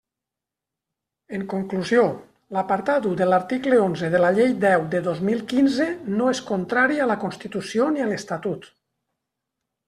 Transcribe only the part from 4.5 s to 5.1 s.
deu de